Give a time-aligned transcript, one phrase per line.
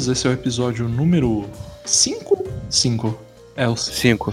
[0.00, 0.08] bem-vindos.
[0.08, 1.44] Esse é o episódio número
[1.84, 2.44] 5?
[2.70, 3.18] 5.
[3.56, 4.32] É o 5.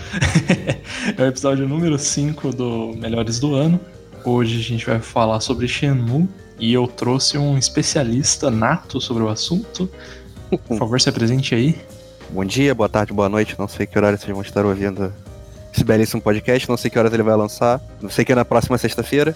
[1.18, 3.80] é o episódio número 5 do Melhores do Ano.
[4.24, 6.28] Hoje a gente vai falar sobre Shenmue
[6.60, 9.90] e eu trouxe um especialista nato sobre o assunto.
[10.68, 11.76] Por favor, se apresente aí.
[12.30, 13.56] Bom dia, boa tarde, boa noite.
[13.58, 15.14] Não sei que horário vocês vão estar ouvindo
[15.74, 16.68] esse belíssimo podcast.
[16.70, 17.82] Não sei que horas ele vai lançar.
[18.02, 19.36] Não sei que é na próxima sexta-feira.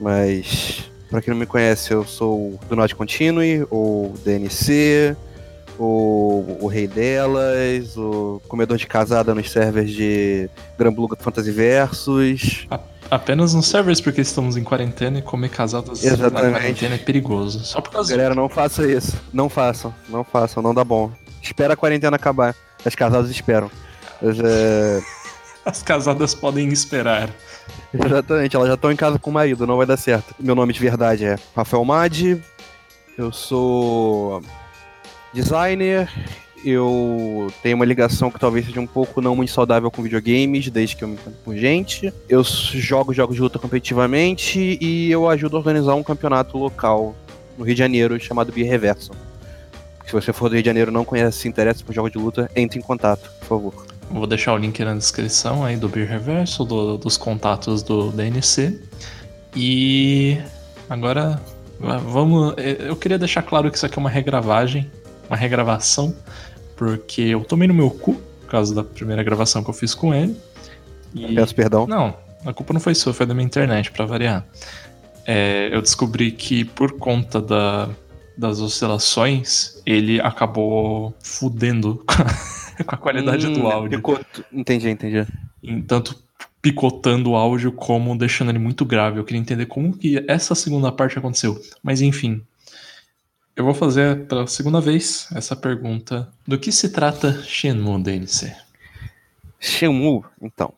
[0.00, 5.16] Mas Pra quem não me conhece, eu sou do Norte Continue, ou DNC,
[5.78, 12.66] ou o Rei Delas, o Comedor de Casada nos servers de Granblue Fantasy Versus.
[13.10, 16.52] Apenas nos servers porque estamos em quarentena e comer casadas Exatamente.
[16.52, 17.64] na quarentena é perigoso.
[17.64, 19.16] Só por causa Galera, não façam isso.
[19.32, 21.10] Não façam, não façam, não dá bom.
[21.42, 22.54] Espera a quarentena acabar.
[22.84, 23.70] As casadas esperam.
[24.20, 25.00] Mas, é...
[25.64, 27.30] As casadas podem esperar.
[27.92, 30.34] Exatamente, elas já estão em casa com o marido, não vai dar certo.
[30.38, 32.42] Meu nome de verdade é Rafael Madi,
[33.18, 34.42] eu sou
[35.32, 36.08] designer,
[36.64, 40.96] eu tenho uma ligação que talvez seja um pouco não muito saudável com videogames, desde
[40.96, 42.12] que eu me entendo por gente.
[42.28, 47.14] Eu jogo jogos de luta competitivamente e eu ajudo a organizar um campeonato local
[47.56, 49.12] no Rio de Janeiro chamado Beer Reverso.
[50.06, 52.50] Se você for do Rio de Janeiro não conhece, se interessa por jogos de luta,
[52.56, 53.86] entre em contato, por favor.
[54.10, 58.80] Vou deixar o link na descrição aí do Beer Reverso, do, dos contatos do DNC.
[59.54, 60.38] E
[60.88, 61.40] agora
[61.78, 62.54] vamos.
[62.56, 64.90] Eu queria deixar claro que isso aqui é uma regravagem,
[65.28, 66.14] uma regravação,
[66.76, 70.14] porque eu tomei no meu cu por causa da primeira gravação que eu fiz com
[70.14, 70.36] ele.
[71.14, 71.34] E...
[71.34, 71.86] Peço perdão.
[71.86, 74.46] Não, a culpa não foi sua, foi da minha internet, para variar.
[75.26, 77.90] É, eu descobri que por conta da,
[78.36, 82.02] das oscilações, ele acabou fudendo
[82.86, 83.98] com a qualidade hum, do áudio.
[83.98, 84.44] Picoto.
[84.52, 85.26] Entendi, entendi.
[85.86, 86.16] Tanto
[86.62, 89.18] picotando o áudio como deixando ele muito grave.
[89.18, 91.60] Eu queria entender como que essa segunda parte aconteceu.
[91.82, 92.40] Mas enfim,
[93.58, 96.32] eu vou fazer pela segunda vez essa pergunta.
[96.46, 98.54] Do que se trata Shenmue, DNC?
[99.58, 100.72] Shenmue, então.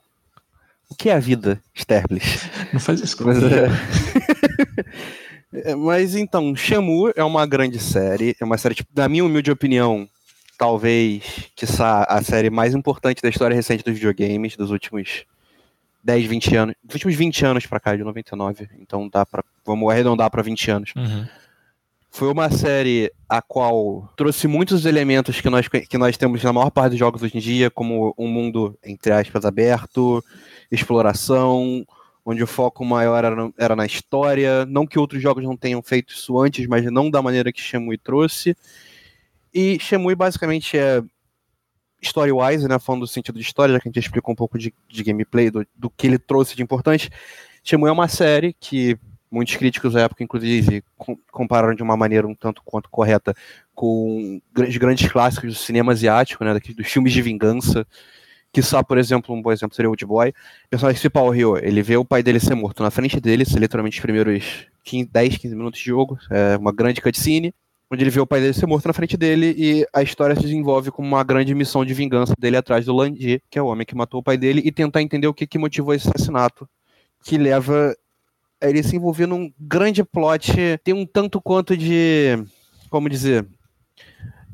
[0.89, 2.41] O que é a vida, Sterblich?
[2.73, 3.37] Não faz isso Mas,
[5.53, 5.75] é...
[5.77, 8.35] Mas então, Shenmue é uma grande série.
[8.41, 10.09] É uma série, tipo, na minha humilde opinião,
[10.57, 15.27] talvez, que a série mais importante da história recente dos videogames, dos últimos
[16.03, 16.75] 10, 20 anos.
[16.83, 18.71] Dos últimos 20 anos pra cá, de 99.
[18.81, 19.45] Então dá pra.
[19.67, 20.93] Vamos arredondar pra 20 anos.
[20.97, 21.27] Uhum.
[22.13, 26.71] Foi uma série a qual trouxe muitos elementos que nós, que nós temos na maior
[26.71, 30.23] parte dos jogos hoje em dia, como um mundo, entre aspas, aberto,
[30.71, 31.87] exploração,
[32.25, 34.67] onde o foco maior era, era na história.
[34.67, 37.97] Não que outros jogos não tenham feito isso antes, mas não da maneira que Shenmue
[37.97, 38.57] trouxe.
[39.55, 41.03] E Shemui basicamente é
[42.03, 44.75] story-wise, né, falando do sentido de história, já que a gente explicou um pouco de,
[44.89, 47.09] de gameplay, do, do, que ele trouxe de importante.
[47.63, 48.99] Shemui é uma série que
[49.31, 53.35] muitos críticos da época, inclusive, com, compararam de uma maneira um tanto quanto correta
[53.75, 57.87] com os grandes clássicos do cinema asiático, né, dos filmes de vingança,
[58.53, 60.31] que só, por exemplo, um bom exemplo seria o Old Boy.
[60.31, 63.45] O personagem principal, o Ryo, ele vê o pai dele ser morto na frente dele,
[63.57, 67.55] literalmente os primeiros 15, 10, 15 minutos de jogo, é uma grande cutscene,
[67.91, 70.43] onde ele vê o pai dele ser morto na frente dele e a história se
[70.43, 73.87] desenvolve como uma grande missão de vingança dele atrás do Landi, que é o homem
[73.87, 76.69] que matou o pai dele, e tentar entender o que, que motivou esse assassinato,
[77.25, 77.95] que leva
[78.61, 80.53] ele se envolver num grande plot,
[80.85, 82.43] tem um tanto quanto de,
[82.89, 83.47] como dizer,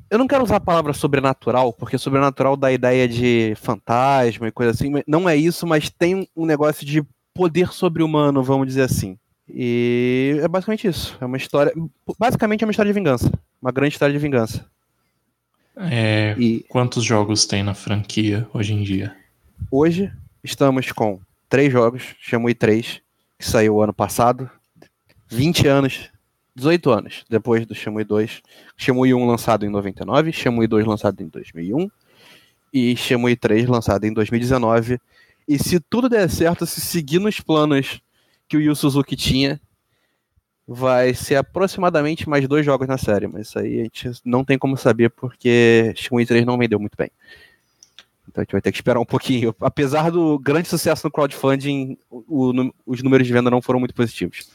[0.09, 4.53] eu não quero usar a palavra sobrenatural, porque sobrenatural dá a ideia de fantasma e
[4.53, 7.03] coisa assim, não é isso, mas tem um negócio de
[7.35, 9.19] poder sobre-humano, vamos dizer assim.
[9.49, 11.17] E é basicamente isso.
[11.21, 11.73] É uma história.
[12.19, 13.31] Basicamente é uma história de vingança.
[13.63, 14.67] Uma grande história de vingança.
[15.77, 19.15] É, e quantos jogos tem na franquia hoje em dia?
[19.71, 20.11] Hoje
[20.43, 23.01] estamos com três jogos, Shamui 3,
[23.39, 24.51] que saiu ano passado.
[25.29, 26.11] 20 anos,
[26.55, 28.43] 18 anos depois do Shamui 2.
[28.77, 31.91] Shamui 1 lançado em 99, Shamui 2 lançado em 2001
[32.73, 34.99] e Shamui 3 lançado em 2019.
[35.49, 38.01] E se tudo der certo, se seguir nos planos
[38.49, 39.61] que o Yu Suzuki tinha.
[40.69, 44.59] Vai ser aproximadamente mais dois jogos na série, mas isso aí a gente não tem
[44.59, 47.09] como saber porque Shimui 3 não vendeu muito bem.
[48.37, 49.55] Então a gente vai ter que esperar um pouquinho.
[49.61, 53.95] Apesar do grande sucesso no crowdfunding, o, o, os números de venda não foram muito
[53.95, 54.51] positivos.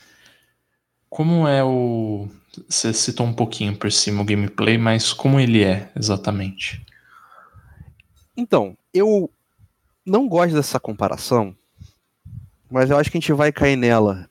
[1.10, 2.28] Como é o.
[2.70, 6.86] Você citou um pouquinho por cima o gameplay, mas como ele é exatamente?
[8.38, 9.30] Então, eu
[10.06, 11.56] não gosto dessa comparação
[12.72, 14.30] mas eu acho que a gente vai cair nela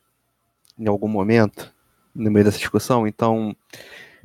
[0.78, 1.70] em algum momento,
[2.14, 3.54] no meio dessa discussão, então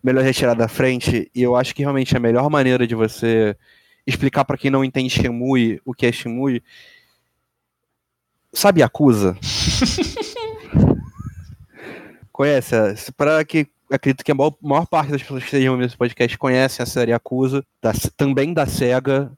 [0.01, 3.57] melhor retirar da frente, e eu acho que realmente a melhor maneira de você
[4.05, 6.61] explicar para quem não entende Shemui o que é Shemui,
[8.53, 9.37] sabe Yakuza?
[12.31, 12.75] Conhece?
[13.15, 16.83] Para que acredito que a maior, maior parte das pessoas que estejam nesse podcast conhecem
[16.83, 17.65] a série Acusa,
[18.17, 19.31] também da SEGA,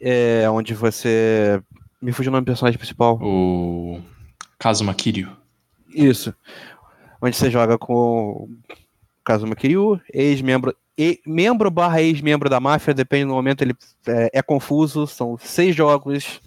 [0.00, 1.62] é, onde você.
[2.00, 3.18] Me fugiu o nome do personagem principal.
[3.22, 4.00] O
[4.58, 5.30] Kazuma Kiryu.
[5.94, 6.34] Isso.
[7.20, 8.48] Onde você joga com
[9.24, 13.74] Kazuma Kiryu, ex-membro e, membro barra ex-membro da máfia, depende do momento, ele
[14.06, 16.40] é, é, confuso, são seis jogos,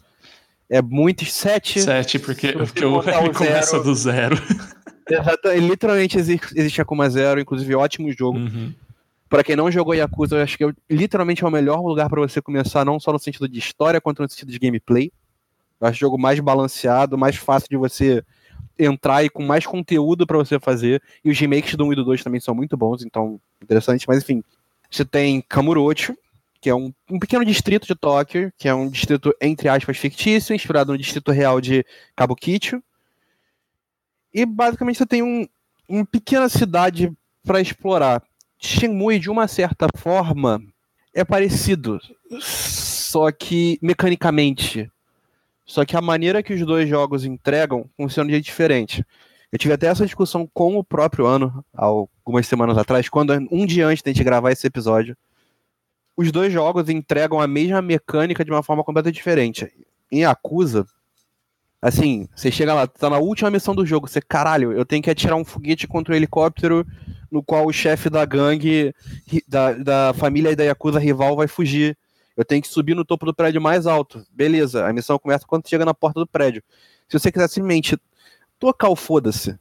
[0.69, 1.81] é muitos, sete.
[1.81, 4.35] Sete, porque, porque eu, ele começa do zero.
[5.09, 8.39] Exato, ele literalmente existe, existe Akuma Zero, inclusive ótimo jogo.
[8.39, 8.73] Uhum.
[9.29, 12.21] Para quem não jogou Yakuza, eu acho que é, literalmente é o melhor lugar para
[12.21, 15.11] você começar, não só no sentido de história, quanto no sentido de gameplay.
[15.79, 18.23] Eu acho o jogo mais balanceado, mais fácil de você
[18.77, 21.01] entrar e com mais conteúdo para você fazer.
[21.23, 24.07] E os remakes do 1 e do 2 também são muito bons, então interessante.
[24.07, 24.43] Mas enfim,
[24.89, 26.15] você tem Kamurocho,
[26.61, 30.55] que é um, um pequeno distrito de Tóquio, que é um distrito, entre aspas, fictício,
[30.55, 31.85] inspirado no distrito real de
[32.15, 32.81] Kabukicho.
[34.33, 35.47] E basicamente você tem um,
[35.87, 37.11] uma pequena cidade
[37.43, 38.23] para explorar.
[38.57, 40.61] Shenmue, de uma certa forma,
[41.13, 41.99] é parecido,
[42.39, 44.89] só que mecanicamente
[45.65, 49.03] só que a maneira que os dois jogos entregam funciona de diferente.
[49.51, 53.87] Eu tive até essa discussão com o próprio ano, algumas semanas atrás, quando um dia
[53.87, 55.17] antes de a gente gravar esse episódio.
[56.17, 59.71] Os dois jogos entregam a mesma mecânica de uma forma completamente diferente.
[60.11, 60.85] Em Acusa,
[61.81, 65.09] assim, você chega lá, tá na última missão do jogo, você, caralho, eu tenho que
[65.09, 66.85] atirar um foguete contra um helicóptero
[67.31, 68.93] no qual o chefe da gangue,
[69.47, 71.97] da, da família da Yakuza rival vai fugir.
[72.35, 74.25] Eu tenho que subir no topo do prédio mais alto.
[74.31, 76.61] Beleza, a missão começa quando chega na porta do prédio.
[77.07, 77.97] Se você quiser simplesmente
[78.59, 79.57] tocar o foda-se,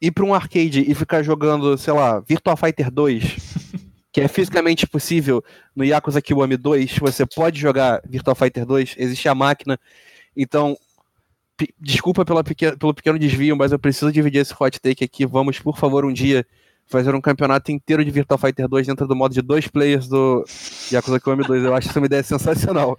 [0.00, 3.36] ir para um arcade e ficar jogando, sei lá, Virtua Fighter 2,
[4.12, 5.44] que é fisicamente possível
[5.76, 9.78] no Yakuza Kiwami 2, você pode jogar Virtua Fighter 2, existe a máquina.
[10.34, 10.76] Então,
[11.78, 15.26] desculpa pela pequeno, pelo pequeno desvio, mas eu preciso dividir esse hot take aqui.
[15.26, 16.46] Vamos, por favor, um dia
[16.90, 20.44] fazer um campeonato inteiro de Virtua Fighter 2 dentro do modo de dois players do
[20.92, 21.64] Yakuza Kiwami 2.
[21.64, 22.96] Eu acho essa uma ideia sensacional.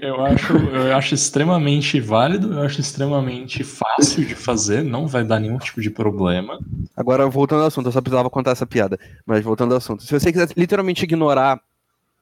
[0.00, 5.40] Eu acho, eu acho extremamente válido, eu acho extremamente fácil de fazer, não vai dar
[5.40, 6.58] nenhum tipo de problema.
[6.96, 10.04] Agora, voltando ao assunto, eu só precisava contar essa piada, mas voltando ao assunto.
[10.04, 11.60] Se você quiser literalmente ignorar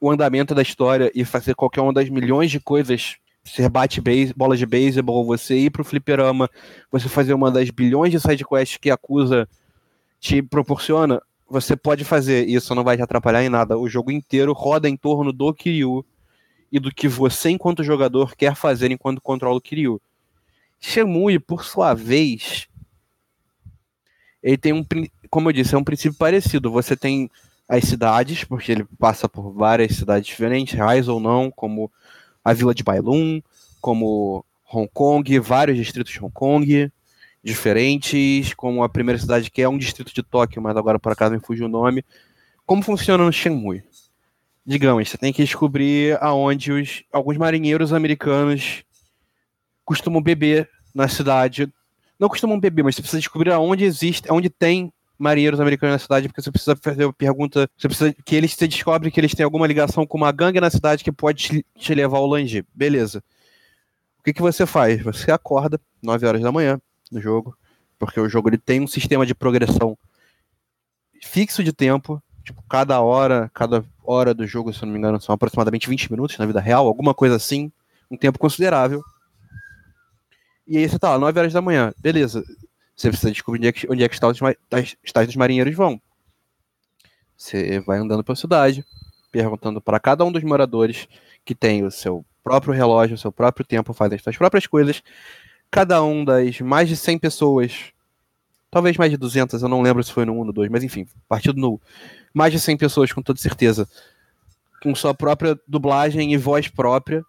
[0.00, 4.34] o andamento da história e fazer qualquer uma das milhões de coisas você bate base,
[4.36, 6.50] bola de beisebol, você ir pro fliperama,
[6.90, 9.48] você fazer uma das bilhões de sidequests que acusa
[10.20, 13.78] te proporciona, você pode fazer, isso não vai te atrapalhar em nada.
[13.78, 16.04] O jogo inteiro roda em torno do Kiryu
[16.72, 20.00] e do que você, enquanto jogador, quer fazer enquanto controla o Kiryu.
[20.80, 22.68] Shenmue, por sua vez,
[24.42, 24.84] ele tem um,
[25.30, 26.70] como eu disse, é um princípio parecido.
[26.70, 27.30] Você tem
[27.68, 31.90] as cidades, porque ele passa por várias cidades diferentes, reais ou não, como
[32.44, 33.40] a vila de Bailun,
[33.80, 36.90] como Hong Kong, vários distritos de Hong Kong
[37.46, 41.32] diferentes, como a primeira cidade que é um distrito de Tóquio, mas agora por acaso
[41.32, 42.04] me fugiu o nome.
[42.66, 43.84] Como funciona no Shenmue?
[44.66, 48.82] Digamos, você tem que descobrir aonde os, alguns marinheiros americanos
[49.84, 51.72] costumam beber na cidade.
[52.18, 56.26] Não costumam beber, mas você precisa descobrir aonde existe, aonde tem marinheiros americanos na cidade,
[56.26, 59.44] porque você precisa fazer uma pergunta, você precisa que eles se descobrem que eles têm
[59.44, 62.64] alguma ligação com uma gangue na cidade que pode te, levar ao Lange.
[62.74, 63.22] Beleza.
[64.18, 65.00] O que, que você faz?
[65.04, 67.56] Você acorda 9 horas da manhã, no jogo,
[67.98, 69.96] porque o jogo ele tem um sistema de progressão
[71.22, 75.34] fixo de tempo, tipo, cada hora, cada hora do jogo, se não me engano, são
[75.34, 77.72] aproximadamente 20 minutos na vida real, alguma coisa assim,
[78.10, 79.02] um tempo considerável.
[80.66, 82.44] E aí você tá lá, 9 horas da manhã, beleza.
[82.94, 84.38] Você precisa descobrir onde é que, onde é que está os,
[85.26, 86.00] dos marinheiros vão.
[87.36, 88.84] Você vai andando pela cidade,
[89.30, 91.06] perguntando para cada um dos moradores
[91.44, 95.02] que tem o seu próprio relógio, o seu próprio tempo, faz as suas próprias coisas,
[95.70, 97.92] cada um das mais de 100 pessoas,
[98.70, 100.84] talvez mais de 200, eu não lembro se foi no 1 ou no 2, mas
[100.84, 101.80] enfim, partido no
[102.32, 103.88] mais de 100 pessoas com toda certeza,
[104.82, 107.24] com sua própria dublagem e voz própria,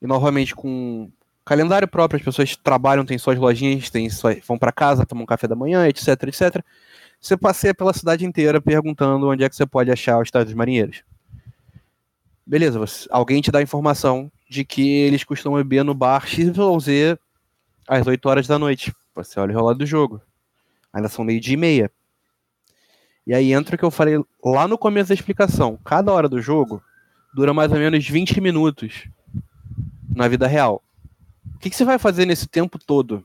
[0.00, 1.10] e novamente com
[1.44, 5.48] calendário próprio, as pessoas trabalham, têm suas lojinhas, têm suas, vão para casa, tomam café
[5.48, 6.62] da manhã, etc, etc.
[7.20, 10.54] Você passeia pela cidade inteira perguntando onde é que você pode achar o Estádio dos
[10.54, 11.02] Marinheiros.
[12.46, 17.18] Beleza, você, alguém te dá a informação de que eles costumam beber no bar XYZ
[17.88, 18.94] às 8 horas da noite.
[19.14, 20.20] Você olha o relógio do jogo.
[20.92, 21.90] Ainda são meio dia e meia.
[23.26, 25.78] E aí entra o que eu falei lá no começo da explicação.
[25.84, 26.82] Cada hora do jogo
[27.34, 29.08] dura mais ou menos 20 minutos
[30.14, 30.82] na vida real.
[31.54, 33.24] O que, que você vai fazer nesse tempo todo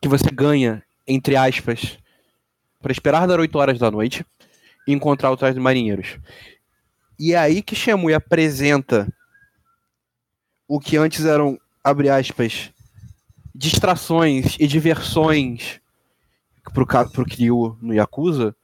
[0.00, 1.98] que você ganha, entre aspas,
[2.80, 4.24] para esperar dar 8 horas da noite
[4.86, 6.18] e encontrar o traje de marinheiros?
[7.18, 9.06] E é aí que Shemui apresenta
[10.66, 12.72] o que antes eram, abre aspas,
[13.60, 15.82] distrações e diversões
[16.72, 18.56] pro, pro Kiryu no Yakuza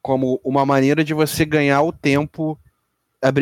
[0.00, 2.56] como uma maneira de você ganhar o tempo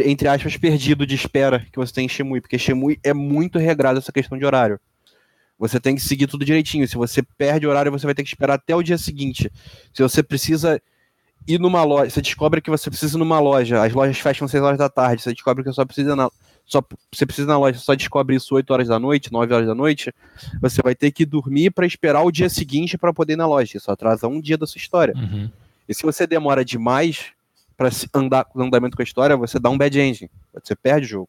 [0.07, 3.99] entre aspas, perdido de espera que você tem em Shemui, porque Shemui é muito regrado
[3.99, 4.81] essa questão de horário.
[5.59, 6.87] Você tem que seguir tudo direitinho.
[6.87, 9.50] Se você perde horário, você vai ter que esperar até o dia seguinte.
[9.92, 10.81] Se você precisa
[11.49, 14.62] ir numa loja, você descobre que você precisa ir numa loja, as lojas fecham 6
[14.62, 16.31] horas da tarde, você descobre que só precisa na,
[16.64, 19.75] só você precisa na loja, só descobre isso 8 horas da noite, 9 horas da
[19.75, 20.12] noite,
[20.61, 23.76] você vai ter que dormir para esperar o dia seguinte para poder ir na loja.
[23.76, 25.14] Isso atrasa um dia da sua história.
[25.14, 25.50] Uhum.
[25.88, 27.33] E se você demora demais
[27.76, 31.11] para andar no andamento com a história, você dá um bad ending, você perde o
[31.11, 31.28] jogo.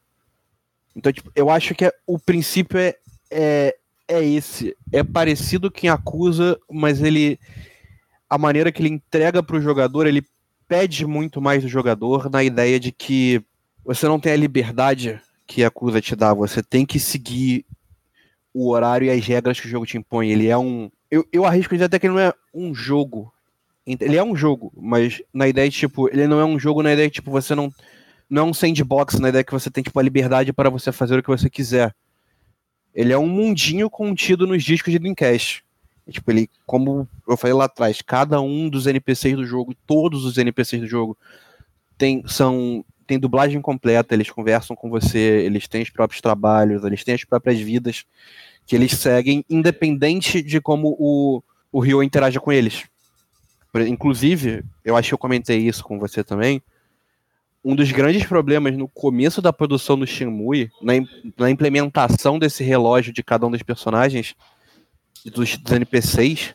[0.96, 2.96] Então, tipo, eu acho que é, o princípio é,
[3.32, 3.76] é,
[4.08, 4.78] é esse.
[4.92, 7.40] É parecido com quem acusa, mas ele.
[8.30, 10.24] A maneira que ele entrega para o jogador, ele
[10.68, 13.44] pede muito mais do jogador na ideia de que
[13.84, 17.66] você não tem a liberdade que a acusa te dá, você tem que seguir
[18.54, 20.30] o horário e as regras que o jogo te impõe.
[20.30, 20.90] Ele é um.
[21.10, 23.32] Eu, eu arrisco dizer até que ele não é um jogo,
[23.86, 26.94] ele é um jogo, mas na ideia de, tipo, ele não é um jogo na
[26.94, 27.72] ideia de, tipo, você não.
[28.30, 31.20] Não é um sandbox na ideia que você tem, tipo, a liberdade para você fazer
[31.20, 31.94] o que você quiser.
[32.96, 35.64] Ele é um mundinho contido nos discos de Dreamcast.
[36.10, 40.38] Tipo, ele, como eu falei lá atrás, cada um dos NPCs do jogo, todos os
[40.38, 41.18] NPCs do jogo,
[41.98, 47.04] tem, são, tem dublagem completa, eles conversam com você, eles têm os próprios trabalhos, eles
[47.04, 48.06] têm as próprias vidas
[48.66, 52.84] que eles seguem, independente de como o, o Rio interaja com eles.
[53.88, 56.62] Inclusive, eu acho que eu comentei isso com você também.
[57.66, 60.94] Um dos grandes problemas no começo da produção do Shenmue, na,
[61.38, 64.36] na implementação desse relógio de cada um dos personagens,
[65.26, 66.54] dos, dos NPCs,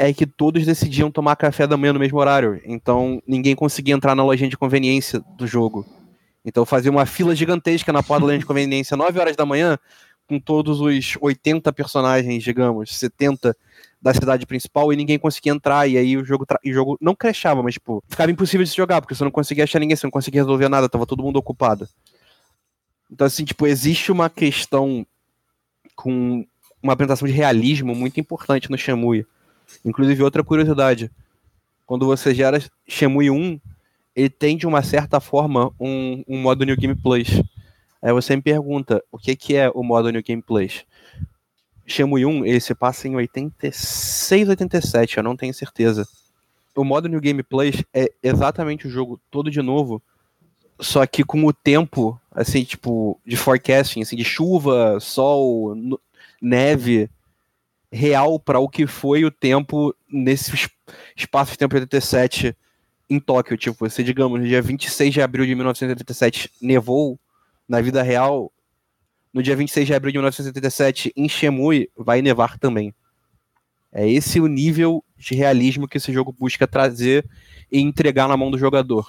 [0.00, 2.58] é que todos decidiam tomar café da manhã no mesmo horário.
[2.64, 5.84] Então ninguém conseguia entrar na lojinha de conveniência do jogo.
[6.42, 9.78] Então fazia uma fila gigantesca na porta da loja de conveniência 9 horas da manhã,
[10.26, 13.54] com todos os 80 personagens, digamos, 70
[14.00, 15.86] da cidade principal e ninguém conseguia entrar.
[15.86, 19.02] E aí o jogo, o jogo não crashava, mas tipo, ficava impossível de se jogar,
[19.02, 21.86] porque você não conseguia achar ninguém, você não conseguia resolver nada, tava todo mundo ocupado.
[23.12, 25.06] Então, assim, tipo, existe uma questão
[25.94, 26.46] com
[26.82, 29.26] uma apresentação de realismo muito importante no Shenmue.
[29.84, 31.10] Inclusive, outra curiosidade.
[31.86, 33.60] Quando você gera Shenmue 1,
[34.14, 37.42] ele tem, de uma certa forma, um, um modo New Game Plus.
[38.02, 40.84] Aí você me pergunta, o que, que é o modo New Game Plus?
[41.86, 46.06] Shenmue 1, ele se passa em 86, 87, eu não tenho certeza.
[46.74, 50.00] O modo New Game Plus é exatamente o jogo todo de novo,
[50.78, 55.76] só que com o tempo, assim, tipo, de forecasting, assim, de chuva, sol,
[56.40, 57.10] neve,
[57.90, 60.52] real para o que foi o tempo nesse
[61.16, 62.56] espaço de tempo de 87
[63.08, 63.56] em Tóquio.
[63.56, 67.18] Tipo, você, digamos, no dia 26 de abril de 1987 nevou,
[67.68, 68.52] na vida real,
[69.32, 72.94] no dia 26 de abril de 1977, em Shemui, vai nevar também.
[73.92, 77.28] É esse o nível de realismo que esse jogo busca trazer
[77.70, 79.06] e entregar na mão do jogador.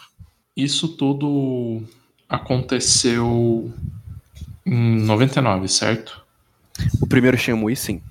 [0.55, 1.83] Isso tudo
[2.27, 3.71] aconteceu
[4.65, 6.23] em 99, certo?
[7.01, 8.01] O primeiro Shemui, sim.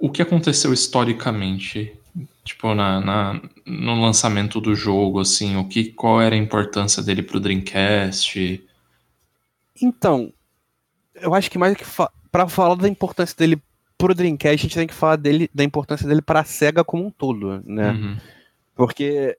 [0.00, 1.94] O que aconteceu historicamente,
[2.42, 7.22] tipo na, na, no lançamento do jogo, assim, o que, qual era a importância dele
[7.22, 8.66] pro Dreamcast?
[9.80, 10.32] Então,
[11.14, 13.60] eu acho que mais que fa para falar da importância dele
[13.98, 17.04] pro Dreamcast, a gente tem que falar dele, da importância dele para a Sega como
[17.04, 17.90] um todo, né?
[17.90, 18.16] Uhum.
[18.74, 19.36] Porque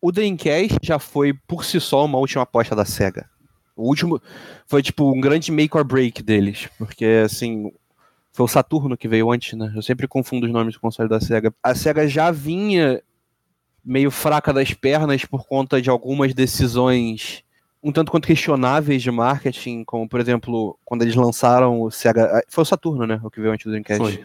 [0.00, 3.28] o Dreamcast já foi por si só uma última aposta da Sega.
[3.74, 4.20] O último
[4.66, 7.72] foi tipo um grande make or break deles, porque assim,
[8.38, 9.72] foi o Saturno que veio antes, né?
[9.74, 11.52] Eu sempre confundo os nomes do console da Sega.
[11.60, 13.02] A Sega já vinha
[13.84, 17.42] meio fraca das pernas por conta de algumas decisões
[17.82, 22.26] um tanto quanto questionáveis de marketing, como por exemplo, quando eles lançaram o Sega.
[22.26, 23.20] Ah, foi o Saturno, né?
[23.24, 24.00] O que veio antes do Dreamcast.
[24.00, 24.24] Foi.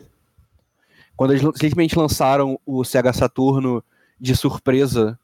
[1.15, 3.84] Quando eles simplesmente lançaram o Sega Saturno
[4.20, 5.17] de surpresa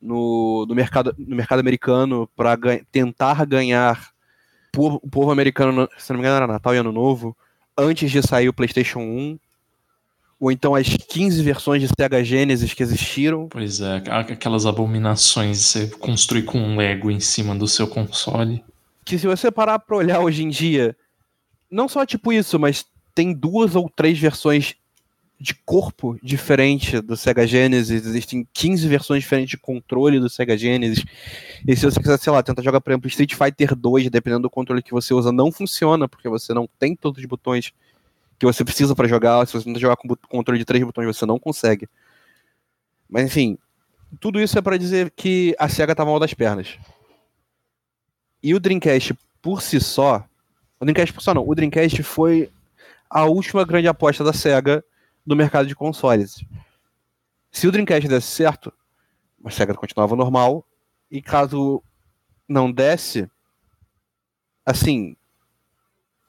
[0.00, 4.12] no, no, mercado, no mercado americano para ganha, tentar ganhar
[4.74, 7.36] o povo americano, se não me engano, era Natal e Ano Novo,
[7.78, 9.38] antes de sair o PlayStation 1
[10.40, 13.48] ou então as 15 versões de Sega Genesis que existiram.
[13.48, 18.64] Pois é, aquelas abominações de você construir com um Lego em cima do seu console.
[19.04, 20.96] Que se você parar pra olhar hoje em dia,
[21.70, 24.74] não só tipo isso, mas tem duas ou três versões
[25.40, 31.04] de corpo diferente do Sega Genesis, existem 15 versões diferentes de controle do Sega Genesis.
[31.66, 34.50] E se você quiser, sei lá, tentar jogar, por exemplo, Street Fighter 2, dependendo do
[34.50, 37.72] controle que você usa, não funciona, porque você não tem todos os botões
[38.36, 39.46] que você precisa para jogar.
[39.46, 41.88] Se você tenta jogar com controle de três botões, você não consegue.
[43.08, 43.56] Mas enfim,
[44.20, 46.76] tudo isso é para dizer que a SEGA tá mal das pernas.
[48.42, 50.24] E o Dreamcast por si só.
[50.80, 51.48] O Dreamcast por si só não.
[51.48, 52.50] O Dreamcast foi
[53.08, 54.84] a última grande aposta da SEGA
[55.28, 56.42] do mercado de consoles.
[57.52, 58.72] Se o Dreamcast desse certo,
[59.44, 60.66] a SEGA continuava normal,
[61.10, 61.82] e caso
[62.48, 63.30] não desse,
[64.64, 65.14] assim,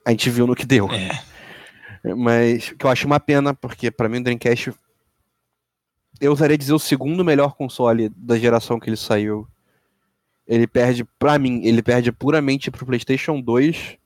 [0.05, 0.89] a gente viu no que deu.
[0.91, 2.13] É.
[2.13, 4.73] Mas que eu acho uma pena, porque para mim o Dreamcast
[6.19, 9.47] eu usaria dizer o segundo melhor console da geração que ele saiu.
[10.45, 13.97] Ele perde, para mim, ele perde puramente pro PlayStation 2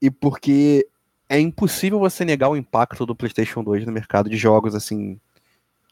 [0.00, 0.86] e porque
[1.28, 5.20] é impossível você negar o impacto do PlayStation 2 no mercado de jogos, assim.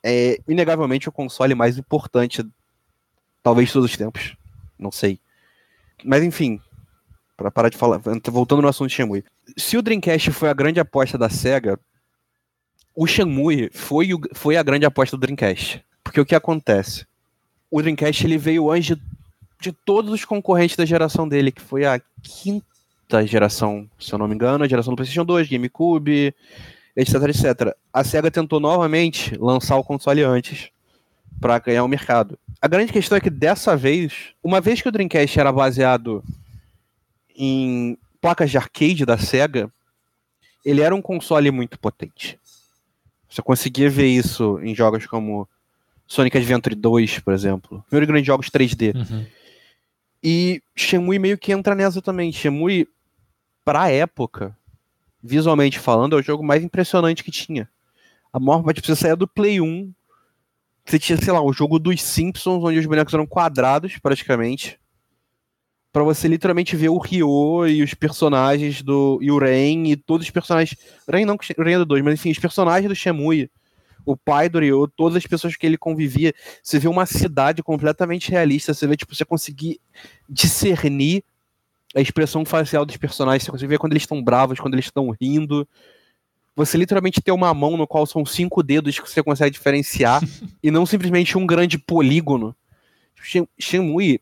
[0.02, 2.45] É inegavelmente o console mais importante,
[3.43, 4.37] talvez de todos os tempos.
[4.78, 5.21] Não sei.
[6.05, 6.61] Mas enfim,
[7.37, 9.25] para parar de falar, voltando no assunto de Shenmue.
[9.57, 11.78] Se o Dreamcast foi a grande aposta da SEGA,
[12.95, 15.85] o Shenmue foi, o, foi a grande aposta do Dreamcast.
[16.02, 17.07] Porque o que acontece?
[17.71, 19.02] O Dreamcast ele veio antes de,
[19.61, 22.75] de todos os concorrentes da geração dele, que foi a quinta
[23.26, 26.34] geração, se eu não me engano, a geração do PlayStation 2, GameCube,
[26.96, 27.76] etc, etc.
[27.92, 30.70] A SEGA tentou novamente lançar o console antes
[31.40, 32.38] para ganhar o mercado.
[32.60, 36.25] A grande questão é que dessa vez, uma vez que o Dreamcast era baseado
[37.36, 39.70] em placas de arcade da SEGA,
[40.64, 42.38] ele era um console muito potente.
[43.28, 45.48] Você conseguia ver isso em jogos como
[46.06, 47.84] Sonic Adventure 2, por exemplo.
[47.88, 48.94] Primeiro grande jogos 3D.
[48.94, 49.26] Uhum.
[50.22, 52.32] E Shenmue meio que entra nessa também.
[52.32, 52.88] Shenmue,
[53.66, 54.56] pra época,
[55.20, 57.68] visualmente falando, é o jogo mais impressionante que tinha.
[58.32, 59.92] A maior parte você saía do Play 1.
[60.85, 64.78] Você tinha, sei lá, o jogo dos Simpsons, onde os bonecos eram quadrados, praticamente
[65.92, 69.18] para você literalmente ver o Ryo e os personagens do.
[69.23, 70.78] e o Ren e todos os personagens.
[71.08, 73.50] Ren não, Ren é do 2, mas enfim, os personagens do Shemui,
[74.04, 76.35] o pai do Ryo, todas as pessoas que ele convivia.
[76.62, 79.81] Você vê uma cidade completamente realista, você vê, tipo, você conseguir
[80.29, 81.24] discernir
[81.96, 85.16] a expressão facial dos personagens, você consegue ver quando eles estão bravos, quando eles estão
[85.18, 85.66] rindo.
[86.54, 90.22] Você literalmente tem uma mão no qual são cinco dedos que você consegue diferenciar
[90.62, 92.54] e não simplesmente um grande polígono.
[93.59, 94.20] Shenmue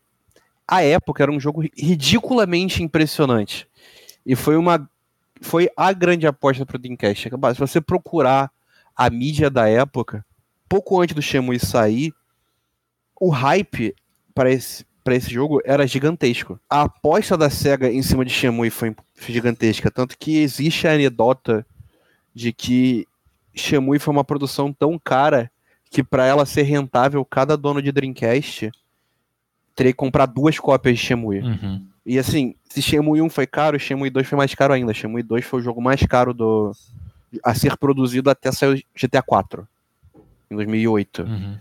[0.65, 3.67] à época era um jogo ridiculamente impressionante.
[4.25, 4.89] E foi uma
[5.41, 7.29] foi a grande aposta para o Dreamcast.
[7.29, 8.49] Se você procurar
[8.95, 10.25] a mídia da época,
[10.69, 12.13] pouco antes do Shenmue sair,
[13.19, 13.93] o hype
[14.33, 16.59] para esse, para esse jogo era gigantesco.
[16.67, 18.95] A aposta da SEGA em cima de Shenmue foi
[19.29, 21.63] gigantesca, tanto que existe a anedota
[22.33, 23.07] de que
[23.53, 25.51] Shenmue foi uma produção tão cara
[25.91, 28.71] que para ela ser rentável, cada dono de Dreamcast
[29.75, 31.41] teria que comprar duas cópias de Shenmue.
[31.41, 31.85] Uhum.
[32.03, 34.91] E assim, se Shenmue 1 foi caro, Shenmue 2 foi mais caro ainda.
[34.91, 36.71] Shenmue 2 foi o jogo mais caro do
[37.43, 39.67] a ser produzido até sair o GTA 4
[40.49, 41.21] em 2008.
[41.21, 41.57] Uhum.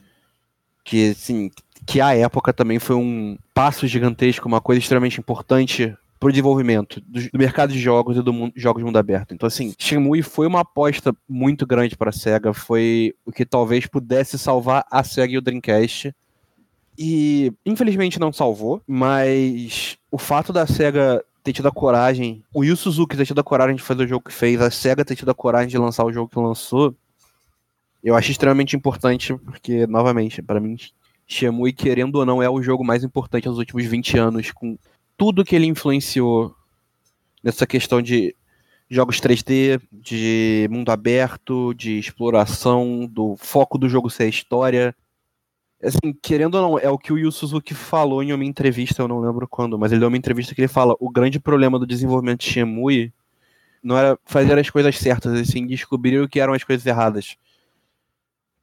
[0.82, 1.50] Que assim,
[1.86, 7.20] que à época também foi um passo gigantesco, uma coisa extremamente importante pro desenvolvimento do,
[7.30, 9.34] do mercado de jogos e do mundo, jogos de mundo aberto.
[9.34, 13.86] Então assim, Shenmue foi uma aposta muito grande para a Sega, foi o que talvez
[13.86, 16.14] pudesse salvar a Sega e o Dreamcast
[16.98, 22.76] e infelizmente não salvou, mas o fato da SEGA ter tido a coragem, o Yu
[22.76, 25.30] Suzuki ter tido a coragem de fazer o jogo que fez, a SEGA ter tido
[25.30, 26.94] a coragem de lançar o jogo que lançou,
[28.02, 30.76] eu acho extremamente importante, porque, novamente, para mim,
[31.26, 34.78] Shenmue, querendo ou não, é o jogo mais importante dos últimos 20 anos, com
[35.16, 36.54] tudo que ele influenciou
[37.42, 38.34] nessa questão de
[38.88, 44.94] jogos 3D, de mundo aberto, de exploração, do foco do jogo ser a história,
[45.82, 49.08] assim, querendo ou não, é o que o Yu Suzuki falou em uma entrevista, eu
[49.08, 51.86] não lembro quando, mas ele deu uma entrevista que ele fala: o grande problema do
[51.86, 53.12] desenvolvimento de Shemui
[53.82, 57.36] não era fazer as coisas certas, assim, descobrir o que eram as coisas erradas.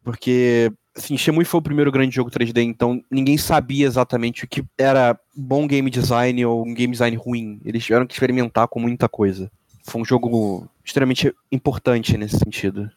[0.04, 4.64] Porque, assim, Shemui foi o primeiro grande jogo 3D, então ninguém sabia exatamente o que
[4.78, 7.60] era bom game design ou um game design ruim.
[7.64, 9.52] Eles tiveram que experimentar com muita coisa.
[9.84, 12.90] Foi um jogo extremamente importante nesse sentido.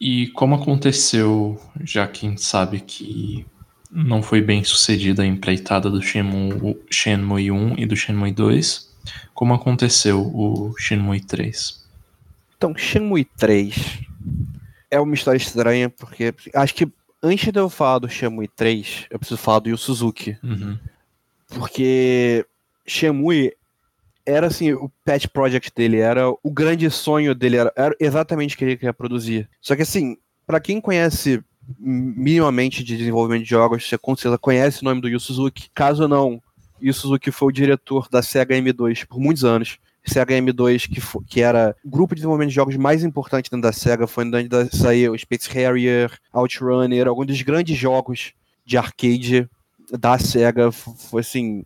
[0.00, 3.46] E como aconteceu, já que a gente sabe que
[3.90, 8.90] não foi bem sucedida a empreitada do Shenmue, Shenmue 1 e do Shenmue 2,
[9.34, 11.86] como aconteceu o Shenmue 3?
[12.56, 14.00] Então, Shenmue 3
[14.90, 16.88] é uma história estranha, porque acho que
[17.22, 20.36] antes de eu falar do Shenmue 3, eu preciso falar do Yu Suzuki.
[20.42, 20.78] Uhum.
[21.48, 22.44] Porque
[22.86, 23.52] Shenmue
[24.24, 28.58] era assim, o pet project dele, era o grande sonho dele, era, era exatamente o
[28.58, 29.48] que ele queria produzir.
[29.60, 31.42] Só que assim, para quem conhece
[31.78, 35.70] minimamente de desenvolvimento de jogos, você com certeza conhece o nome do Yu Suzuki.
[35.74, 36.42] Caso não,
[36.80, 39.78] Yu Suzuki foi o diretor da Sega M2 por muitos anos.
[40.04, 43.62] Sega M2, que, foi, que era o grupo de desenvolvimento de jogos mais importante dentro
[43.62, 48.32] da Sega, foi onde saiu Space Harrier, Outrunner, alguns dos grandes jogos
[48.64, 49.48] de arcade
[49.98, 50.70] da Sega.
[50.72, 51.64] Foi assim,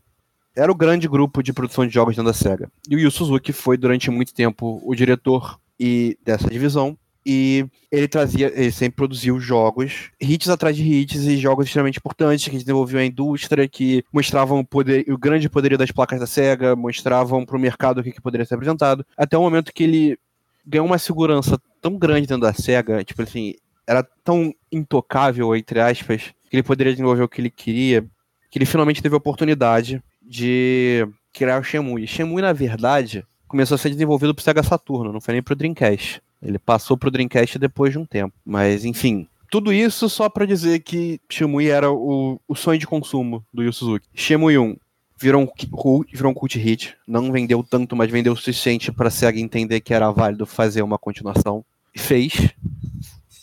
[0.56, 2.70] era o grande grupo de produção de jogos dentro da SEGA.
[2.88, 6.96] E o Yu Suzuki foi durante muito tempo o diretor e dessa divisão.
[7.28, 12.46] E ele trazia, ele sempre produziu jogos, hits atrás de hits e jogos extremamente importantes
[12.46, 16.76] que desenvolviam a indústria, que mostravam o, poder, o grande poderio das placas da SEGA,
[16.76, 20.18] mostravam para o mercado o que, que poderia ser apresentado, até o momento que ele
[20.64, 26.32] ganhou uma segurança tão grande dentro da SEGA, tipo assim, era tão intocável, entre aspas,
[26.48, 28.06] que ele poderia desenvolver o que ele queria,
[28.48, 32.06] que ele finalmente teve a oportunidade de criar o Shenmue.
[32.06, 36.22] Shenmue, na verdade, começou a ser desenvolvido pro Sega Saturno, não foi nem pro Dreamcast.
[36.46, 38.32] Ele passou pro Dreamcast depois de um tempo.
[38.44, 43.44] Mas, enfim, tudo isso só para dizer que Shenmue era o, o sonho de consumo
[43.52, 44.06] do Yu Suzuki.
[44.14, 44.76] Shenmue 1
[45.18, 49.40] virou um, virou um cult hit, não vendeu tanto, mas vendeu o suficiente para Sega
[49.40, 51.64] entender que era válido fazer uma continuação.
[51.92, 52.32] E fez.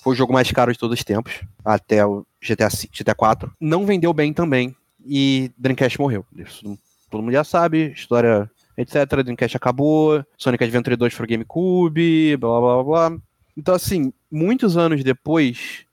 [0.01, 3.51] Foi o jogo mais caro de todos os tempos, até o GTA, GTA 4.
[3.59, 6.25] Não vendeu bem também, e Dreamcast morreu.
[6.35, 6.77] Isso
[7.09, 9.23] todo mundo já sabe, história etc.
[9.23, 13.15] Dreamcast acabou, Sonic Adventure 2 foi GameCube, blá blá blá.
[13.55, 15.85] Então, assim, muitos anos depois,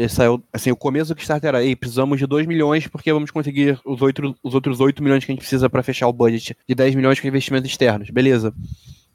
[0.09, 3.79] saiu, assim, o começo do Kickstarter era, ei, precisamos de 2 milhões porque vamos conseguir
[3.85, 6.75] os, 8, os outros 8 milhões que a gente precisa para fechar o budget de
[6.75, 8.09] 10 milhões com investimentos externos.
[8.09, 8.53] Beleza.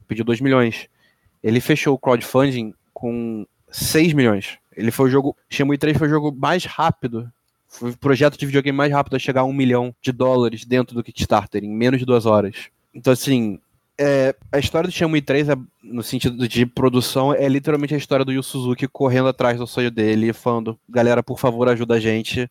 [0.07, 0.89] Pediu 2 milhões.
[1.43, 4.59] Ele fechou o crowdfunding com 6 milhões.
[4.77, 7.31] Ele foi o jogo, Shenmue 3 foi o jogo mais rápido,
[7.69, 10.95] foi o projeto de videogame mais rápido a chegar a 1 milhão de dólares dentro
[10.95, 12.69] do Kickstarter, em menos de duas horas.
[12.95, 13.59] Então, assim,
[13.99, 18.25] é, a história do Shenmue 3, é, no sentido de produção, é literalmente a história
[18.25, 22.51] do Yu Suzuki correndo atrás do sonho dele, falando: galera, por favor, ajuda a gente.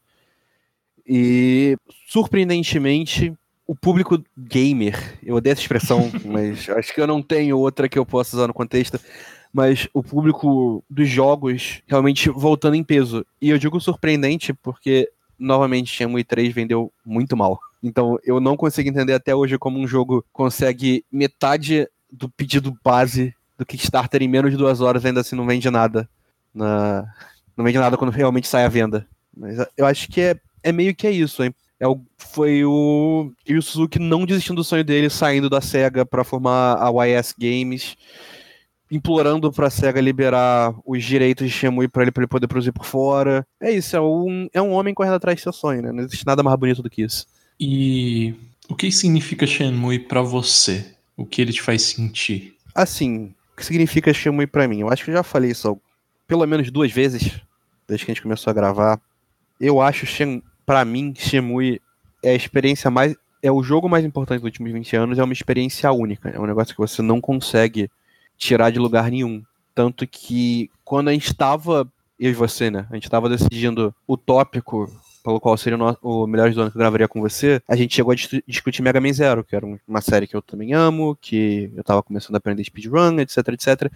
[1.08, 1.78] E,
[2.08, 3.34] surpreendentemente,
[3.68, 8.00] o público gamer, eu odeio essa expressão, mas acho que eu não tenho outra que
[8.00, 9.00] eu possa usar no contexto,
[9.54, 13.26] mas o público dos jogos realmente voltando em peso.
[13.40, 17.60] E eu digo surpreendente porque, novamente, Shenmue 3 vendeu muito mal.
[17.86, 23.32] Então eu não consigo entender até hoje como um jogo consegue metade do pedido base
[23.58, 26.10] do Kickstarter em menos de duas horas ainda assim não vende nada.
[26.54, 27.06] Na...
[27.56, 29.08] Não vende nada quando realmente sai à venda.
[29.36, 31.54] Mas eu acho que é, é meio que é isso, hein?
[31.80, 36.78] É o, foi o Suzuki não desistindo do sonho dele, saindo da SEGA para formar
[36.82, 37.96] a YS Games,
[38.90, 42.72] implorando para a SEGA liberar os direitos de Shenmue para ele, pra ele poder produzir
[42.72, 43.46] por fora.
[43.62, 45.92] É isso, é um, é um homem correndo atrás do seu sonho, né?
[45.92, 47.26] Não existe nada mais bonito do que isso.
[47.60, 48.34] E
[48.68, 50.94] o que significa Shenmue para você?
[51.16, 52.56] O que ele te faz sentir?
[52.74, 54.82] Assim, o que significa Shenmue para mim?
[54.82, 55.80] Eu acho que eu já falei isso
[56.28, 57.40] pelo menos duas vezes
[57.88, 59.00] desde que a gente começou a gravar.
[59.60, 60.06] Eu acho
[60.66, 61.82] para mim Shenmue
[62.24, 65.32] é a experiência mais é o jogo mais importante dos últimos 20 anos, é uma
[65.32, 67.92] experiência única, é um negócio que você não consegue
[68.38, 69.44] tirar de lugar nenhum.
[69.76, 71.88] Tanto que quando a gente estava,
[72.20, 72.88] eu e você, né?
[72.90, 74.92] A gente estava decidindo o tópico
[75.26, 78.14] pelo qual seria o, o melhor do que eu gravaria com você, a gente chegou
[78.14, 78.16] a
[78.48, 82.04] discutir Mega Man Zero, que era uma série que eu também amo, que eu tava
[82.04, 83.92] começando a aprender speedrun, etc, etc.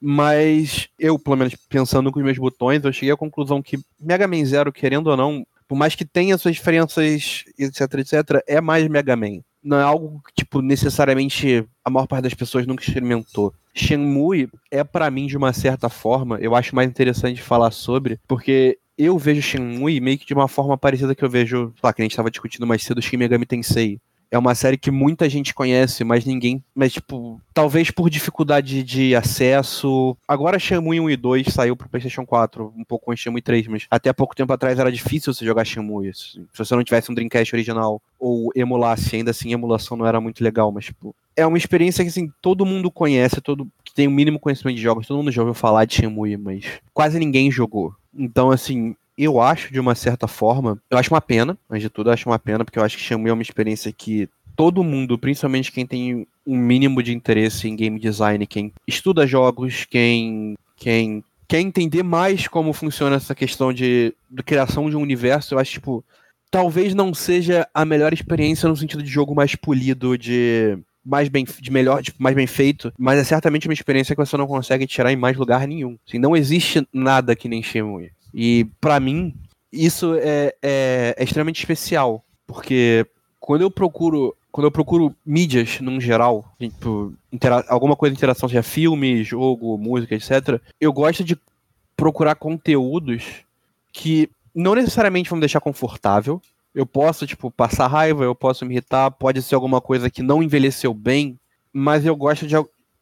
[0.00, 4.26] Mas eu, pelo menos pensando com os meus botões, eu cheguei à conclusão que Mega
[4.26, 8.88] Man Zero, querendo ou não, por mais que tenha suas diferenças, etc, etc, é mais
[8.88, 9.42] Mega Man.
[9.62, 13.52] Não é algo que, tipo, necessariamente a maior parte das pessoas nunca experimentou.
[13.74, 18.78] Shenmue é, para mim, de uma certa forma, eu acho mais interessante falar sobre, porque
[18.96, 22.04] eu vejo Shenmue meio que de uma forma parecida que eu vejo, lá, que a
[22.04, 24.00] gente estava discutindo mais cedo, Shin Megami Tensei.
[24.32, 26.64] É uma série que muita gente conhece, mas ninguém.
[26.74, 30.16] Mas, tipo, talvez por dificuldade de acesso.
[30.26, 33.66] Agora Shenmue 1 e 2 saiu pro PlayStation 4, um pouco antes de Shenmue 3,
[33.66, 36.14] mas até pouco tempo atrás era difícil você jogar Shenmue.
[36.14, 40.42] Se você não tivesse um Dreamcast original ou emulasse, ainda assim emulação não era muito
[40.42, 41.14] legal, mas, tipo.
[41.36, 44.76] É uma experiência que, assim, todo mundo conhece, todo que tem o um mínimo conhecimento
[44.76, 47.94] de jogos, todo mundo já ouviu falar de Shenmue, mas quase ninguém jogou.
[48.14, 52.10] Então, assim, eu acho, de uma certa forma, eu acho uma pena, antes de tudo,
[52.10, 55.18] eu acho uma pena, porque eu acho que Shenmue é uma experiência que todo mundo,
[55.18, 61.24] principalmente quem tem um mínimo de interesse em game design, quem estuda jogos, quem, quem
[61.48, 65.72] quer entender mais como funciona essa questão de, de criação de um universo, eu acho,
[65.72, 66.04] tipo,
[66.50, 71.44] talvez não seja a melhor experiência no sentido de jogo mais polido, de mais bem,
[71.44, 74.86] de melhor, tipo, mais bem feito, mas é certamente uma experiência que você não consegue
[74.86, 75.98] tirar em mais lugar nenhum.
[76.06, 78.12] Assim, não existe nada que nem Shenmue.
[78.32, 79.34] E para mim,
[79.72, 83.06] isso é, é, é, extremamente especial, porque
[83.40, 87.14] quando eu procuro quando eu procuro mídias num geral, tipo,
[87.68, 91.38] alguma coisa de interação, seja filme, jogo, música, etc., eu gosto de
[91.96, 93.44] procurar conteúdos
[93.90, 96.40] que não necessariamente vão me deixar confortável.
[96.74, 100.42] Eu posso, tipo, passar raiva, eu posso me irritar, pode ser alguma coisa que não
[100.42, 101.38] envelheceu bem,
[101.72, 102.54] mas eu gosto de,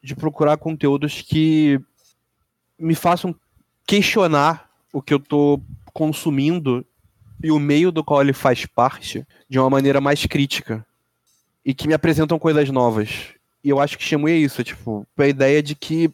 [0.03, 1.81] de procurar conteúdos que
[2.79, 3.35] me façam
[3.87, 5.61] questionar o que eu tô
[5.93, 6.85] consumindo
[7.43, 10.85] e o meio do qual ele faz parte de uma maneira mais crítica
[11.65, 13.35] e que me apresentam coisas novas.
[13.63, 16.13] E eu acho que Shenmue é isso, tipo, a ideia de que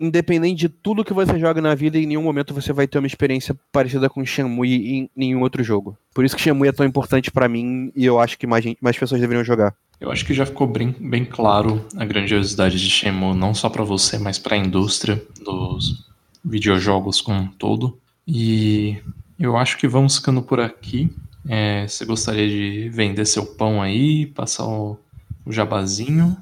[0.00, 3.06] independente de tudo que você joga na vida, em nenhum momento você vai ter uma
[3.06, 5.96] experiência parecida com Shenmue em nenhum outro jogo.
[6.14, 8.96] Por isso que Shenmue é tão importante para mim e eu acho que mais, mais
[8.96, 9.74] pessoas deveriam jogar.
[10.00, 13.82] Eu acho que já ficou bem, bem claro a grandiosidade de Shenmue, não só para
[13.82, 16.06] você, mas para a indústria dos
[16.44, 17.98] videojogos como um todo.
[18.26, 18.98] E
[19.38, 21.10] eu acho que vamos ficando por aqui.
[21.48, 24.98] É, você gostaria de vender seu pão aí, passar o,
[25.44, 26.36] o jabazinho?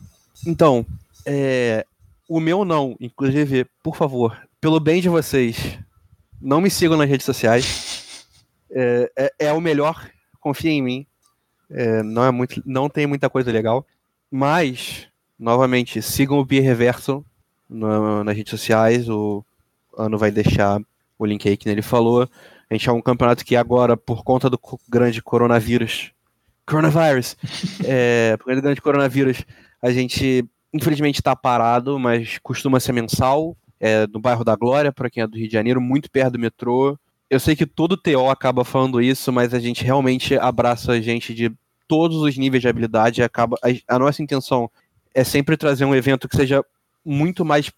[0.47, 0.85] Então,
[1.25, 1.87] é,
[2.29, 5.79] o meu não, inclusive, por favor, pelo bem de vocês,
[6.41, 8.27] não me sigam nas redes sociais.
[8.71, 10.11] É, é, é o melhor,
[10.41, 11.07] confiem em mim.
[11.71, 13.87] É, não é muito, não tem muita coisa legal,
[14.31, 15.09] mas
[15.39, 17.25] novamente sigam o Beer Reverso
[17.69, 19.09] no, nas redes sociais.
[19.09, 19.45] O
[19.97, 20.81] Ano vai deixar
[21.19, 22.29] o link aí que ele falou.
[22.69, 24.59] A gente é um campeonato que agora, por conta do
[24.89, 26.13] grande coronavírus,
[26.67, 27.37] coronavirus,
[27.87, 29.45] é, por conta do grande coronavírus,
[29.81, 33.57] a gente infelizmente está parado, mas costuma ser mensal.
[33.79, 36.39] É, no bairro da Glória, para quem é do Rio de Janeiro, muito perto do
[36.39, 36.99] metrô.
[37.29, 41.35] Eu sei que todo TO acaba falando isso, mas a gente realmente abraça a gente
[41.35, 41.53] de
[41.87, 43.23] todos os níveis de habilidade.
[43.23, 44.71] Acaba, a, a nossa intenção
[45.15, 46.65] é sempre trazer um evento que seja
[47.05, 47.71] muito mais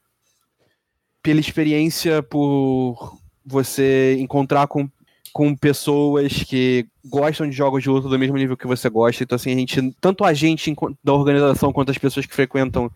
[1.23, 4.89] pela experiência, por você encontrar com,
[5.33, 9.23] com pessoas que gostam de jogos de luta do mesmo nível que você gosta.
[9.23, 12.91] Então, assim, a gente, tanto a gente da organização quanto as pessoas que frequentam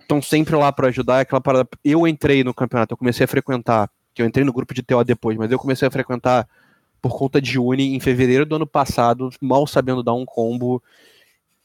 [0.00, 1.20] estão sempre lá para ajudar.
[1.20, 1.68] Aquela parada.
[1.84, 5.04] Eu entrei no campeonato, eu comecei a frequentar, que eu entrei no grupo de TO
[5.04, 6.48] depois, mas eu comecei a frequentar
[7.00, 10.82] por conta de Uni em fevereiro do ano passado, mal sabendo dar um combo.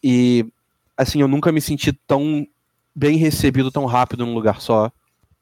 [0.03, 0.45] E
[0.97, 2.45] assim, eu nunca me senti tão
[2.95, 4.91] bem recebido tão rápido num lugar só.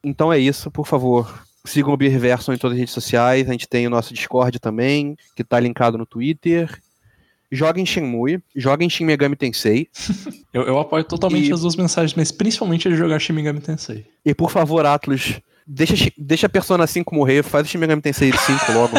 [0.04, 3.48] Então é isso, por favor, Sigam o Beerverso em todas as redes sociais.
[3.48, 6.80] A gente tem o nosso Discord também, que tá linkado no Twitter.
[7.52, 9.90] Joguem Shenmue, joguem Shin Megami Tensei.
[10.54, 11.54] eu, eu apoio totalmente e...
[11.54, 14.06] as duas mensagens, mas principalmente de jogar Shin Megami Tensei.
[14.26, 18.32] E por favor, Atlas, deixa, deixa a Persona 5 morrer, faz o Shin Megami Tensei
[18.32, 18.94] 5 logo.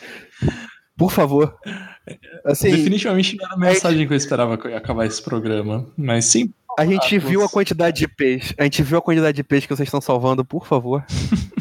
[0.98, 1.56] por favor.
[2.44, 4.06] Assim, Definitivamente não era a mensagem é...
[4.06, 6.52] que eu esperava que eu ia acabar esse programa, mas sim.
[6.78, 8.54] A gente viu a quantidade de peixe.
[8.58, 11.02] A gente viu a quantidade de peixe que vocês estão salvando, por favor.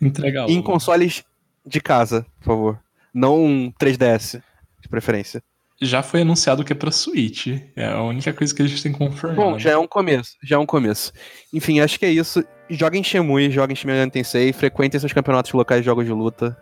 [0.00, 1.24] Entregar Em consoles
[1.64, 2.80] de casa, por favor.
[3.12, 4.42] Não um 3DS,
[4.80, 5.42] de preferência.
[5.82, 7.46] Já foi anunciado que é pra Switch.
[7.74, 9.40] É a única coisa que a gente tem confirmado.
[9.40, 10.36] Bom, já é um começo.
[10.42, 11.10] Já é um começo.
[11.54, 12.44] Enfim, acho que é isso.
[12.68, 16.56] Joguem Shemui, joguem Shin Megami Tensei, frequentem seus campeonatos locais de jogos de luta.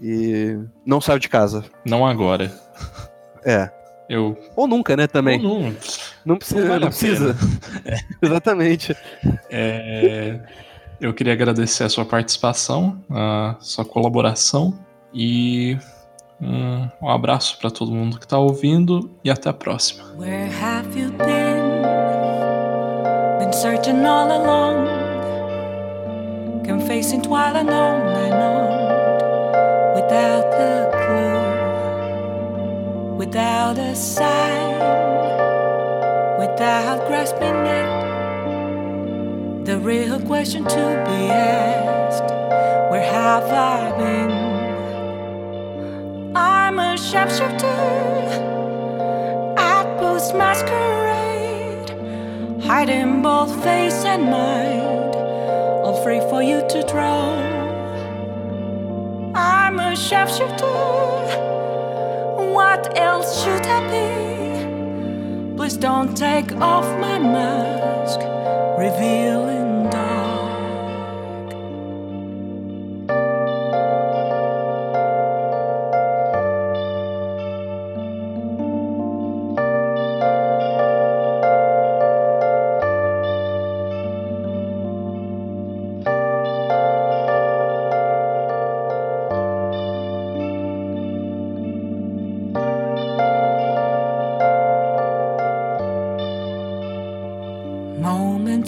[0.00, 1.64] E não saiam de casa.
[1.84, 2.52] Não agora.
[3.44, 3.70] É.
[4.08, 4.36] Eu...
[4.56, 5.44] Ou nunca, né, também.
[5.44, 5.76] Ou não.
[6.24, 6.60] Não precisa.
[6.60, 7.36] Não, vale não precisa.
[7.84, 7.98] É.
[8.20, 8.96] Exatamente.
[9.48, 10.40] É...
[11.00, 14.72] Eu queria agradecer a sua participação, a sua colaboração
[15.12, 15.76] e
[16.40, 20.04] um, um abraço para todo mundo que está ouvindo e até a próxima.
[20.16, 21.66] Where have you been?
[23.38, 24.86] Been searching all along,
[26.66, 28.00] confessing while and on,
[29.94, 31.56] without the clue,
[33.18, 34.78] without a sign,
[36.38, 37.65] without grasping.
[39.66, 42.30] The real question to be asked
[42.88, 44.30] Where have I been?
[46.36, 47.66] I'm a sharpshooter
[49.58, 51.90] at Post Masquerade,
[52.62, 55.16] hiding both face and mind,
[55.84, 57.34] all free for you to draw.
[59.34, 60.64] I'm a sharpshooter.
[62.54, 65.56] What else should I be?
[65.56, 68.20] Please don't take off my mask,
[68.78, 69.65] revealing.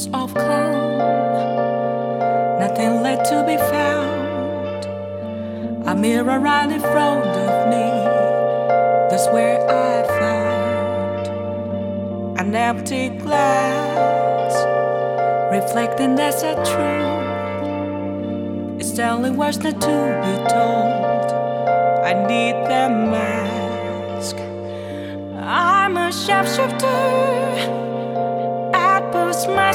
[0.07, 0.99] moments of calm,
[2.61, 4.85] nothing left to be found.
[5.87, 7.91] A mirror right in front of me,
[9.11, 11.29] that's where I found
[12.39, 14.55] an empty glass,
[15.53, 17.19] reflecting that's a truth.
[18.81, 21.33] It's only words not to be told.
[22.05, 24.37] I need the mask.
[25.37, 27.78] I'm a shapeshifter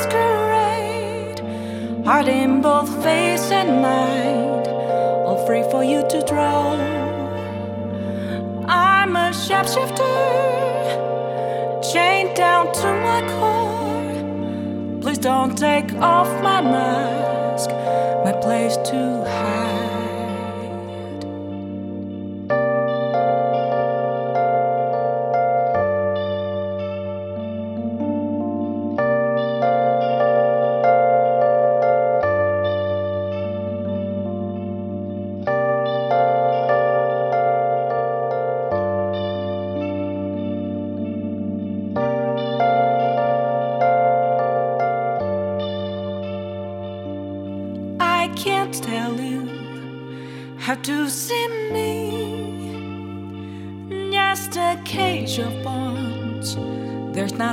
[0.06, 1.40] masquerade,
[2.06, 6.74] heart in both face and mind, all free for you to draw.
[8.68, 10.14] I'm a shapeshifter,
[11.92, 15.02] chained down to my core.
[15.02, 17.70] Please don't take off my mask,
[18.26, 19.73] my place to hide.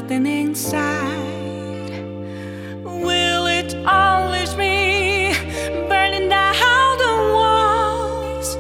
[0.01, 1.93] Nothing inside.
[2.83, 5.35] Will it unleash me,
[5.89, 8.57] burning down the walls?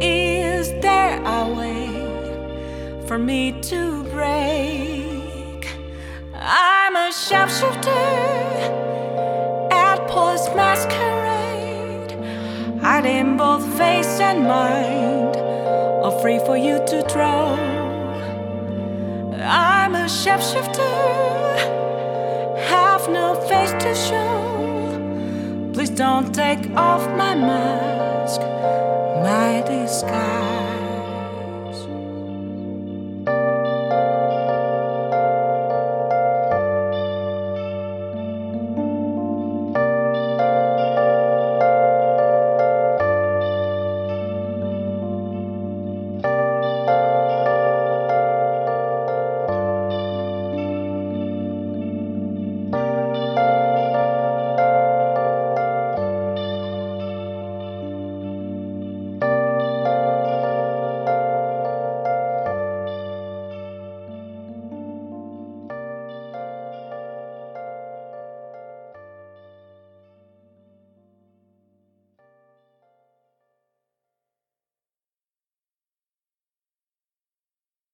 [0.00, 1.88] Is there a way
[3.08, 5.66] for me to break?
[6.34, 7.90] I'm a sharpshooter
[9.72, 12.12] at post masquerade,
[12.80, 15.36] hiding both face and mind,
[16.04, 17.85] all free for you to draw.
[19.48, 20.82] I'm a shapeshifter,
[22.68, 25.70] have no face to show.
[25.72, 28.40] Please don't take off my mask,
[29.22, 30.55] my disguise.